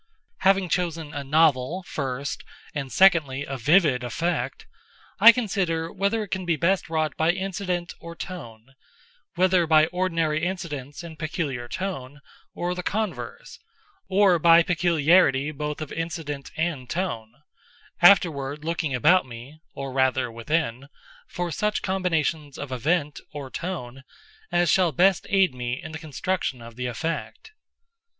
Having 0.39 0.69
chosen 0.69 1.13
a 1.13 1.23
novel, 1.23 1.83
first, 1.83 2.43
and 2.73 2.91
secondly 2.91 3.45
a 3.45 3.55
vivid 3.55 4.03
effect, 4.03 4.65
I 5.19 5.31
consider 5.31 5.93
whether 5.93 6.23
it 6.23 6.29
can 6.29 6.43
be 6.43 6.55
best 6.55 6.89
wrought 6.89 7.15
by 7.17 7.29
incident 7.29 7.93
or 7.99 8.15
tone—whether 8.15 9.67
by 9.67 9.85
ordinary 9.85 10.43
incidents 10.43 11.03
and 11.03 11.19
peculiar 11.19 11.67
tone, 11.67 12.19
or 12.55 12.73
the 12.73 12.81
converse, 12.81 13.59
or 14.09 14.39
by 14.39 14.63
peculiarity 14.63 15.51
both 15.51 15.81
of 15.81 15.91
incident 15.91 16.49
and 16.57 16.89
tone—afterward 16.89 18.65
looking 18.65 18.95
about 18.95 19.27
me 19.27 19.59
(or 19.75 19.93
rather 19.93 20.31
within) 20.31 20.87
for 21.27 21.51
such 21.51 21.83
combinations 21.83 22.57
of 22.57 22.71
event, 22.71 23.19
or 23.33 23.51
tone, 23.51 24.03
as 24.51 24.71
shall 24.71 24.91
best 24.91 25.27
aid 25.29 25.53
me 25.53 25.79
in 25.79 25.91
the 25.91 25.99
construction 25.99 26.59
of 26.59 26.75
the 26.75 26.87
effect. 26.87 27.51